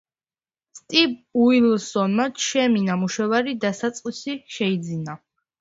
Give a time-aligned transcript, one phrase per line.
[0.77, 5.21] სტივ უილსონმა ჩემი ნამუშევარი „დასაწყისი“ შეიძინა.